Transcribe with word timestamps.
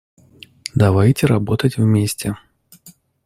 Давайте 0.73 1.27
работать 1.27 1.77
вместе. 1.77 2.35